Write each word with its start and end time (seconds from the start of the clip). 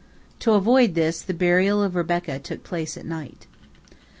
To 0.39 0.53
avoid 0.53 0.95
this, 0.95 1.21
the 1.21 1.31
burial 1.31 1.83
of 1.83 1.93
Rebekah 1.93 2.39
took 2.39 2.63
place 2.63 2.97
at 2.97 3.05
night. 3.05 3.45